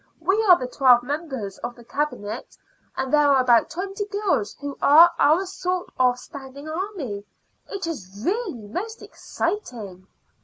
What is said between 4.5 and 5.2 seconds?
who are